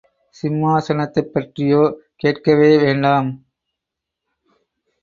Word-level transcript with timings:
சிம்மாசனத்தைப் 0.35 1.31
பற்றியோ 1.31 1.83
கேட்கவே 2.15 2.77
வேண்டாம். 2.77 3.31